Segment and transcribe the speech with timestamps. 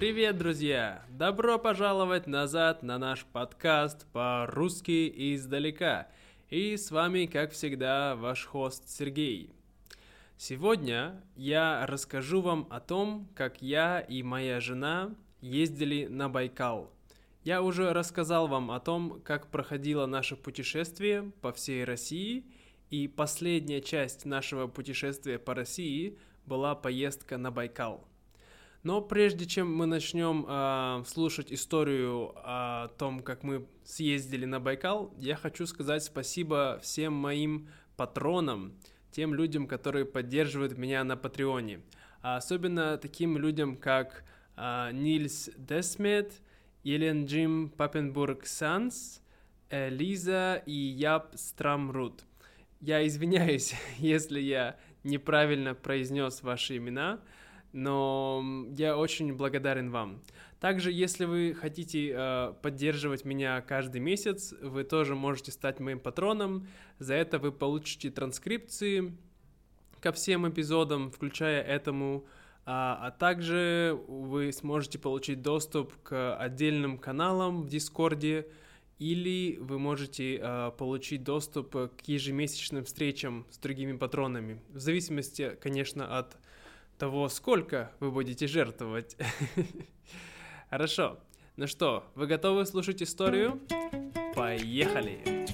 [0.00, 1.04] Привет, друзья!
[1.10, 6.08] Добро пожаловать назад на наш подкаст по-русски издалека.
[6.48, 9.52] И с вами, как всегда, ваш хост Сергей.
[10.38, 16.90] Сегодня я расскажу вам о том, как я и моя жена ездили на Байкал.
[17.44, 22.46] Я уже рассказал вам о том, как проходило наше путешествие по всей России,
[22.88, 28.09] и последняя часть нашего путешествия по России была поездка на Байкал.
[28.82, 35.12] Но прежде чем мы начнем э, слушать историю о том, как мы съездили на Байкал,
[35.18, 38.72] я хочу сказать спасибо всем моим патронам,
[39.10, 41.82] тем людям, которые поддерживают меня на Патреоне.
[42.22, 44.24] А особенно таким людям, как
[44.56, 46.40] э, Нильс Десмет,
[46.82, 49.20] Елен Джим Папенбург Санс,
[49.70, 52.24] Лиза и Яп Страмрут.
[52.80, 57.20] Я извиняюсь, если я неправильно произнес ваши имена,
[57.72, 58.42] но
[58.76, 60.22] я очень благодарен вам.
[60.60, 66.66] Также, если вы хотите э, поддерживать меня каждый месяц, вы тоже можете стать моим патроном.
[66.98, 69.16] За это вы получите транскрипции
[70.00, 72.26] ко всем эпизодам, включая этому,
[72.66, 78.46] а, а также вы сможете получить доступ к отдельным каналам в Дискорде,
[78.98, 86.18] или вы можете э, получить доступ к ежемесячным встречам с другими патронами, в зависимости, конечно,
[86.18, 86.36] от
[87.00, 89.16] того, сколько вы будете жертвовать.
[90.70, 91.18] Хорошо.
[91.56, 93.58] Ну что, вы готовы слушать историю?
[94.34, 95.46] Поехали!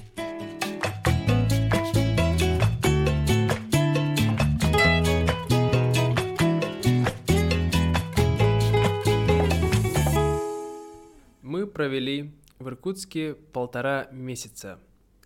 [11.41, 14.79] Мы провели в Иркутске полтора месяца.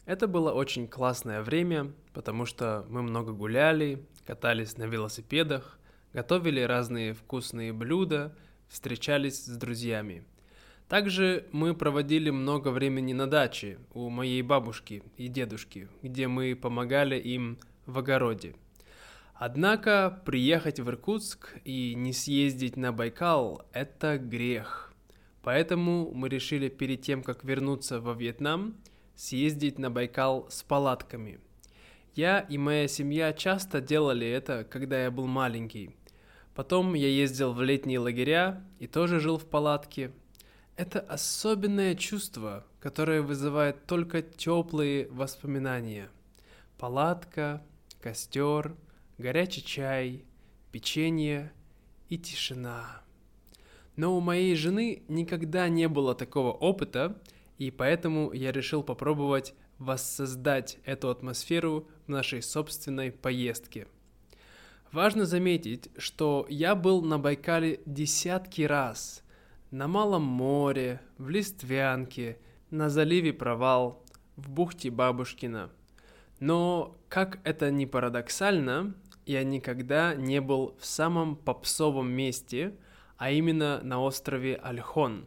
[0.05, 5.79] Это было очень классное время, потому что мы много гуляли, катались на велосипедах,
[6.13, 8.35] готовили разные вкусные блюда,
[8.67, 10.23] встречались с друзьями.
[10.87, 17.17] Также мы проводили много времени на даче у моей бабушки и дедушки, где мы помогали
[17.17, 18.55] им в огороде.
[19.33, 24.93] Однако приехать в Иркутск и не съездить на Байкал– это грех.
[25.41, 28.75] Поэтому мы решили перед тем, как вернуться во Вьетнам,
[29.15, 31.39] съездить на Байкал с палатками.
[32.13, 35.95] Я и моя семья часто делали это, когда я был маленький–
[36.53, 40.11] Потом я ездил в летние лагеря и тоже жил в палатке.
[40.75, 46.09] Это особенное чувство, которое вызывает только теплые воспоминания.
[46.77, 47.63] Палатка,
[48.01, 48.75] костер,
[49.17, 50.25] горячий чай,
[50.71, 51.53] печенье
[52.09, 53.01] и тишина.
[53.95, 57.21] Но у моей жены никогда не было такого опыта,
[57.59, 63.87] и поэтому я решил попробовать воссоздать эту атмосферу в нашей собственной поездке–
[64.91, 69.23] Важно заметить, что я был на Байкале десятки раз.
[69.71, 72.39] На Малом море, в Листвянке,
[72.71, 74.03] на заливе Провал,
[74.35, 75.69] в бухте Бабушкина.
[76.41, 78.93] Но, как это ни парадоксально,
[79.25, 82.75] я никогда не был в самом попсовом месте,
[83.15, 85.25] а именно на острове Альхон.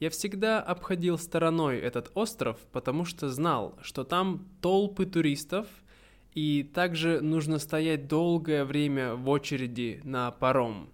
[0.00, 5.66] Я всегда обходил стороной этот остров, потому что знал, что там толпы туристов–
[6.34, 10.88] и также нужно стоять долгое время в очереди на паром.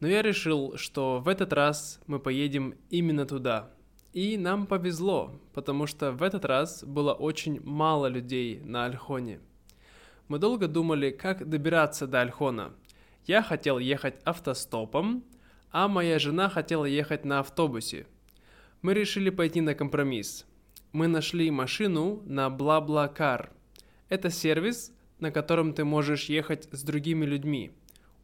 [0.00, 3.70] Но я решил, что в этот раз мы поедем именно туда.
[4.12, 9.40] И нам повезло, потому что в этот раз было очень мало людей на Альхоне.
[10.28, 12.72] Мы долго думали, как добираться до Альхона.
[13.26, 15.24] Я хотел ехать автостопом,
[15.70, 18.06] а моя жена хотела ехать на автобусе.
[18.82, 20.46] Мы решили пойти на компромисс.
[20.92, 23.52] Мы нашли машину на Бла-Бла-Кар–
[24.10, 27.70] это сервис, на котором ты можешь ехать с другими людьми.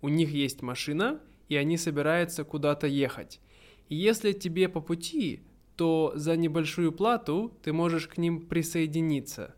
[0.02, 3.40] У них есть машина, и они собираются куда-то ехать.
[3.88, 5.40] И если тебе по пути,
[5.76, 9.54] то за небольшую плату ты можешь к ним присоединиться.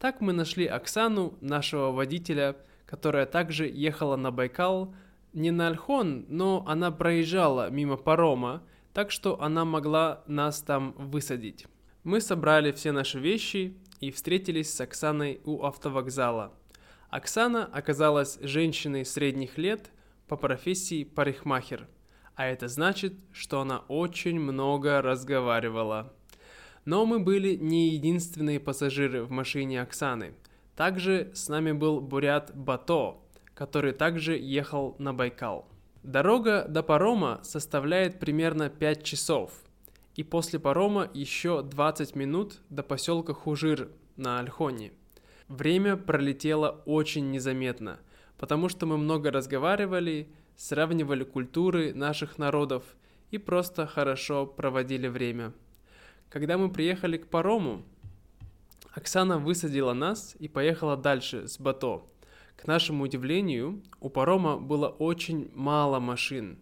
[0.00, 2.56] Так мы нашли Оксану, нашего водителя,
[2.86, 4.94] которая также ехала на Байкал,
[5.32, 8.62] не на Альхон, но она проезжала мимо парома,
[8.94, 11.66] так что она могла нас там высадить.
[12.04, 16.52] Мы собрали все наши вещи, и встретились с Оксаной у автовокзала.
[17.10, 19.90] Оксана оказалась женщиной средних лет
[20.28, 21.88] по профессии парикмахер,
[22.34, 26.12] а это значит, что она очень много разговаривала.
[26.84, 30.34] Но мы были не единственные пассажиры в машине Оксаны.
[30.76, 33.18] Также с нами был бурят Бато,
[33.54, 35.68] который также ехал на Байкал.
[36.02, 39.52] Дорога до парома составляет примерно 5 часов–
[40.16, 44.92] и после парома еще 20 минут до поселка Хужир на Альхоне.
[45.46, 48.00] Время пролетело очень незаметно,
[48.38, 52.82] потому что мы много разговаривали, сравнивали культуры наших народов
[53.30, 55.52] и просто хорошо проводили время.
[56.30, 57.84] Когда мы приехали к парому,
[58.92, 62.02] Оксана высадила нас и поехала дальше с Бато.
[62.56, 66.58] К нашему удивлению, у парома было очень мало машин.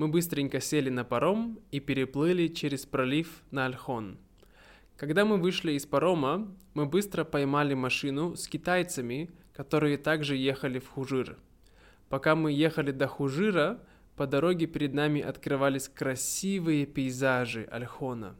[0.00, 4.16] Мы быстренько сели на паром и переплыли через пролив на Альхон.
[4.96, 10.88] Когда мы вышли из парома, мы быстро поймали машину с китайцами, которые также ехали в
[10.88, 11.36] Хужир.
[12.08, 13.84] Пока мы ехали до Хужира,
[14.16, 18.36] по дороге перед нами открывались красивые пейзажи Альхона.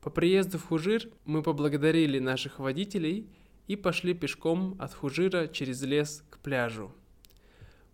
[0.00, 3.28] По приезду в Хужир мы поблагодарили наших водителей
[3.66, 6.94] и пошли пешком от Хужира через лес к пляжу.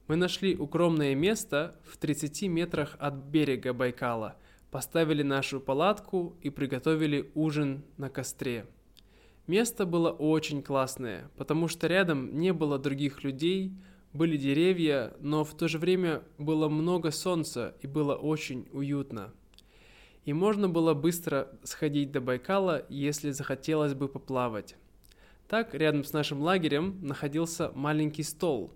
[0.06, 4.36] Мы нашли укромное место в 30 метрах от берега Байкала,
[4.70, 8.66] поставили нашу палатку и приготовили ужин на костре.
[9.46, 13.72] Место было очень классное, потому что рядом не было других людей,
[14.12, 19.32] были деревья, но в то же время было много солнца и было очень уютно.
[20.26, 24.76] И можно было быстро сходить до Байкала, если захотелось бы поплавать.
[25.48, 28.74] Так, рядом с нашим лагерем находился маленький стол,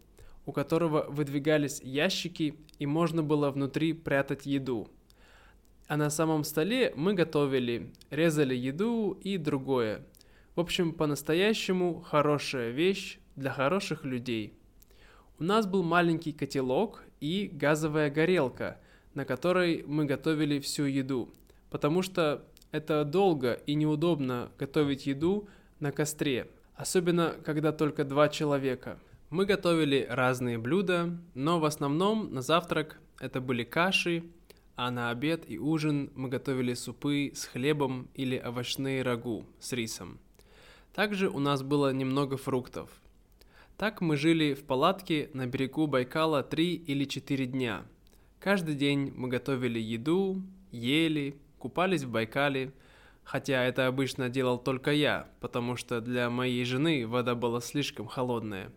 [0.49, 4.89] у которого выдвигались ящики и можно было внутри прятать еду.
[5.87, 10.05] А на самом столе мы готовили, резали еду и другое.
[10.57, 14.55] В общем, по-настоящему хорошая вещь для хороших людей–
[15.41, 18.81] у нас был маленький котелок и газовая горелка,
[19.15, 21.33] на которой мы готовили всю еду,
[21.71, 25.49] потому что это долго и неудобно готовить еду
[25.79, 28.99] на костре, особенно когда только два человека.
[29.31, 34.25] Мы готовили разные блюда, но в основном на завтрак это были каши,
[34.77, 40.19] а на обед и ужин мы готовили супы с хлебом или овощные рагу с рисом.
[40.95, 42.91] Также у нас было немного фруктов–
[43.79, 47.87] так мы жили в палатке на берегу Байкала три или четыре дня.
[48.41, 50.43] Каждый день мы готовили еду,
[50.73, 52.73] ели, купались в Байкале,
[53.23, 58.73] хотя это обычно делал только я, потому что для моей жены вода была слишком холодная.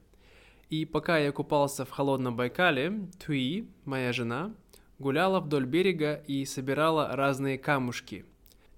[0.71, 4.55] И пока я купался в холодном Байкале, Туи, моя жена,
[4.99, 8.25] гуляла вдоль берега и собирала разные камушки.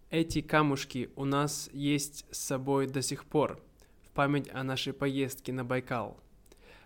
[0.09, 3.61] Эти камушки у нас есть с собой до сих пор–
[4.15, 6.17] память о нашей поездке на Байкал.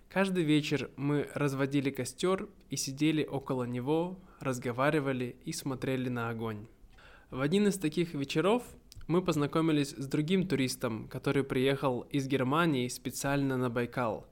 [0.10, 6.68] Каждый вечер мы разводили костер и сидели около него, разговаривали и смотрели на огонь.
[7.30, 8.62] В один из таких вечеров
[9.08, 14.28] мы познакомились с другим туристом, который приехал из Германии специально на Байкал.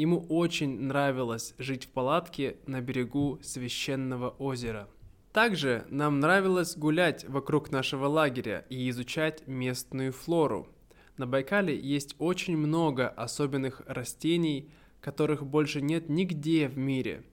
[0.00, 4.88] Ему очень нравилось жить в палатке на берегу священного озера.
[5.32, 10.68] Также нам нравилось гулять вокруг нашего лагеря и изучать местную флору–
[11.20, 14.70] на Байкале есть очень много особенных растений,
[15.02, 17.24] которых больше нет нигде в мире.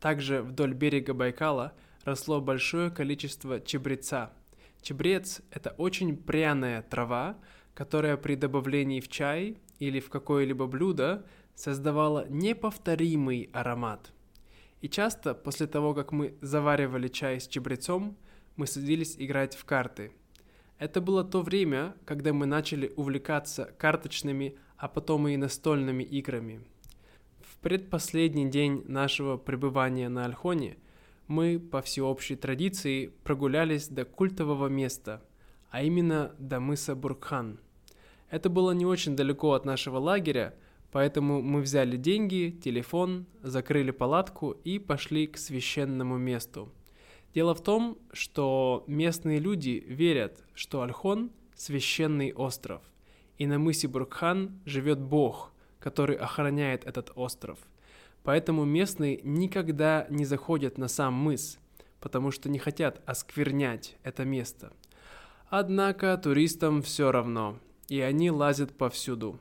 [0.00, 1.72] Также вдоль берега Байкала
[2.02, 4.32] росло большое количество чебреца.
[4.80, 7.38] Чебрец– это очень пряная трава,
[7.74, 14.12] которая при добавлении в чай или в какое-либо блюдо создавала неповторимый аромат.
[14.80, 18.16] И часто после того, как мы заваривали чай с чебрецом,
[18.56, 20.12] мы садились играть в карты–
[20.82, 26.60] это было то время, когда мы начали увлекаться карточными, а потом и настольными играми.
[27.40, 30.76] В предпоследний день нашего пребывания на Альхоне
[31.28, 35.22] мы, по всеобщей традиции, прогулялись до культового места,
[35.70, 37.60] а именно до мыса Буркхан.
[38.28, 40.52] Это было не очень далеко от нашего лагеря,
[40.92, 46.68] поэтому мы взяли деньги, телефон, закрыли палатку и пошли к священному месту–
[47.34, 52.82] Дело в том, что местные люди верят, что Альхон– священный остров,
[53.38, 57.58] и на мысе Буркхан живет Бог, который охраняет этот остров.
[58.22, 61.58] Поэтому местные никогда не заходят на сам мыс,
[62.00, 64.72] потому что не хотят осквернять это место.
[65.48, 67.58] Однако туристам все равно,
[67.88, 69.38] и они лазят повсюду.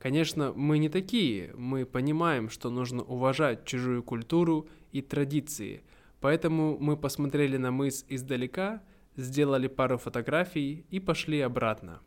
[0.00, 5.84] Конечно, мы не такие, мы понимаем, что нужно уважать чужую культуру и традиции–
[6.20, 8.82] Поэтому мы посмотрели на мыс издалека,
[9.16, 12.00] сделали пару фотографий и пошли обратно.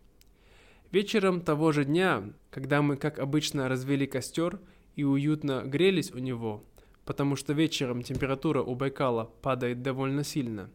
[0.92, 4.60] Вечером того же дня, когда мы, как обычно, развели костер
[4.96, 6.64] и уютно грелись у него,
[7.06, 10.70] потому что вечером температура у Байкала падает довольно сильно,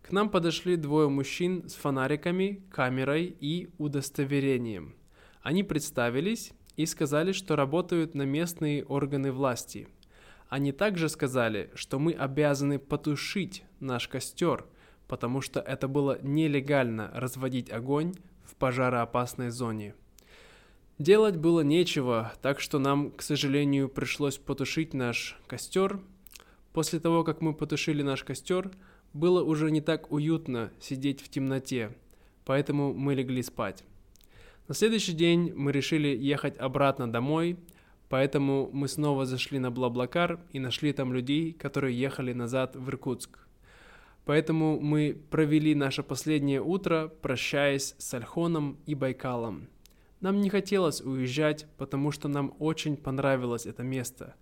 [0.00, 4.94] к нам подошли двое мужчин с фонариками, камерой и удостоверением.
[5.42, 9.88] Они представились и сказали, что работают на местные органы власти–
[10.50, 14.66] они также сказали, что мы обязаны потушить наш костер,
[15.06, 19.94] потому что это было нелегально разводить огонь в пожароопасной зоне.
[20.98, 26.00] Делать было нечего, так что нам, к сожалению, пришлось потушить наш костер.
[26.72, 28.72] После того, как мы потушили наш костер,
[29.12, 31.96] было уже не так уютно сидеть в темноте,
[32.44, 33.84] поэтому мы легли спать.
[34.70, 37.56] На следующий день мы решили ехать обратно домой,
[38.08, 43.48] поэтому мы снова зашли на Блаблакар и нашли там людей, которые ехали назад в Иркутск.
[44.24, 49.66] Поэтому мы провели наше последнее утро, прощаясь с Альхоном и Байкалом.
[50.20, 54.36] Нам не хотелось уезжать, потому что нам очень понравилось это место.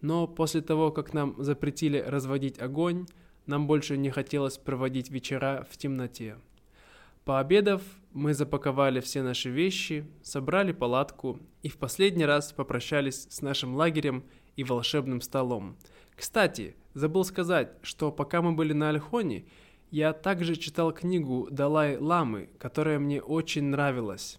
[0.00, 3.04] Но после того, как нам запретили разводить огонь,
[3.44, 6.36] нам больше не хотелось проводить вечера в темноте.
[7.26, 7.82] Пообедав,
[8.14, 14.24] мы запаковали все наши вещи, собрали палатку и в последний раз попрощались с нашим лагерем
[14.54, 15.76] и волшебным столом.
[16.14, 19.46] Кстати, забыл сказать, что пока мы были на Альхоне,
[19.90, 24.38] я также читал книгу Далай-Ламы, которая мне очень нравилась.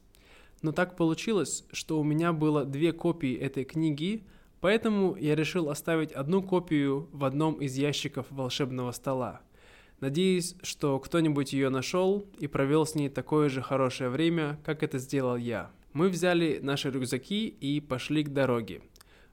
[0.62, 4.24] Но так получилось, что у меня было две копии этой книги,
[4.62, 9.42] поэтому я решил оставить одну копию в одном из ящиков волшебного стола.
[10.02, 15.00] Надеюсь, что кто-нибудь ее нашел и провел с ней такое же хорошее время, как это
[15.00, 15.72] сделал я.
[15.94, 18.82] Мы взяли наши рюкзаки и пошли к дороге.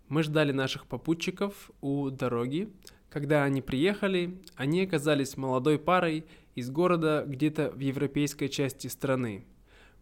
[0.09, 2.73] Мы ждали наших попутчиков у дороги.
[3.11, 9.45] Когда они приехали, они оказались молодой парой из города где-то в европейской части страны.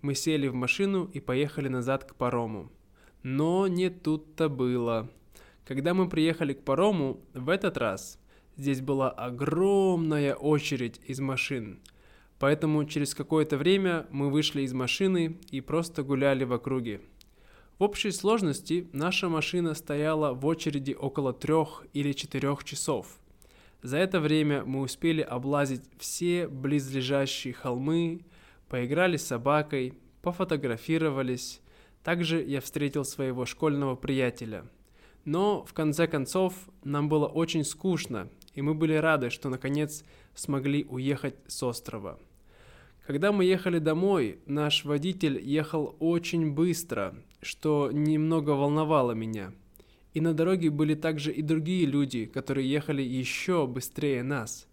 [0.02, 2.70] Мы сели в машину и поехали назад к парому.
[3.22, 5.10] Но не тут-то было.
[5.64, 8.18] Когда мы приехали к парому, в этот раз
[8.60, 11.80] здесь была огромная очередь из машин.
[12.38, 17.00] Поэтому через какое-то время мы вышли из машины и просто гуляли в округе.
[17.78, 23.18] В общей сложности наша машина стояла в очереди около трех или четырех часов.
[23.82, 28.26] За это время мы успели облазить все близлежащие холмы,
[28.68, 31.62] поиграли с собакой, пофотографировались.
[32.04, 34.66] Также я встретил своего школьного приятеля.
[35.24, 38.28] Но в конце концов нам было очень скучно,
[38.60, 42.18] и мы были рады, что наконец смогли уехать с острова.
[43.06, 49.54] Когда мы ехали домой, наш водитель ехал очень быстро, что немного волновало меня.
[50.12, 54.68] И на дороге были также и другие люди, которые ехали еще быстрее нас.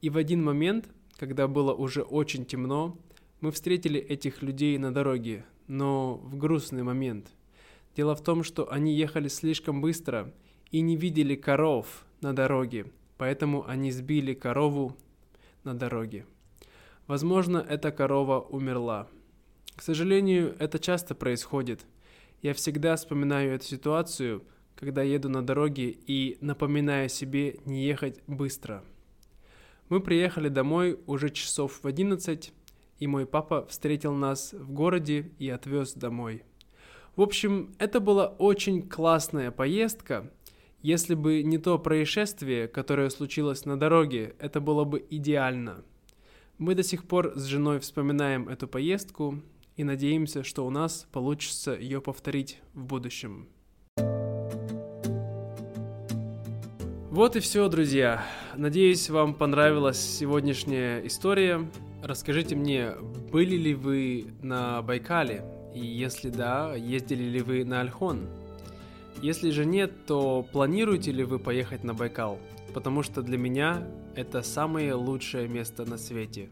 [0.00, 2.98] И в один момент, когда было уже очень темно,
[3.40, 7.28] мы встретили этих людей на дороге, но в грустный момент.
[7.96, 10.34] Дело в том, что они ехали слишком быстро
[10.72, 12.86] и не видели коров на дороге,
[13.20, 14.96] поэтому они сбили корову
[15.62, 16.24] на дороге.
[17.06, 19.08] Возможно, эта корова умерла.
[19.76, 21.84] К сожалению, это часто происходит.
[22.40, 24.42] Я всегда вспоминаю эту ситуацию,
[24.74, 28.82] когда еду на дороге и напоминаю себе не ехать быстро.
[29.90, 32.54] Мы приехали домой уже часов в 11,
[33.00, 36.42] и мой папа встретил нас в городе и отвез домой.
[37.16, 40.32] В общем, это была очень классная поездка.
[40.82, 45.84] Если бы не то происшествие, которое случилось на дороге, это было бы идеально.
[46.56, 49.42] Мы до сих пор с женой вспоминаем эту поездку
[49.76, 53.48] и надеемся, что у нас получится ее повторить в будущем.
[57.10, 58.24] Вот и все, друзья.
[58.56, 61.68] Надеюсь, вам понравилась сегодняшняя история.
[62.02, 62.92] Расскажите мне,
[63.30, 65.44] были ли вы на Байкале?
[65.74, 68.39] И если да, ездили ли вы на Альхон?
[69.22, 72.38] Если же нет, то планируете ли вы поехать на Байкал?
[72.74, 76.48] Потому что для меня это самое лучшее место на свете.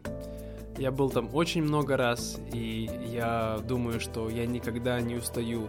[0.77, 5.67] Я был там очень много раз, и я думаю, что я никогда не устаю,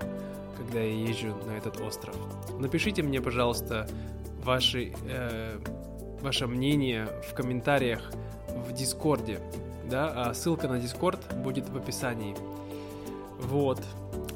[0.56, 2.16] когда я езжу на этот остров.
[2.58, 3.88] Напишите мне, пожалуйста,
[4.44, 5.58] ваши, э,
[6.20, 8.12] ваше мнение в комментариях
[8.68, 9.40] в Дискорде
[9.90, 12.36] да, а ссылка на Discord будет в описании.
[13.40, 13.80] Вот.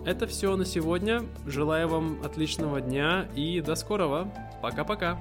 [0.04, 1.23] Это все на сегодня.
[1.47, 4.28] Желаю вам отличного дня и до скорого.
[4.61, 5.19] Пока-пока.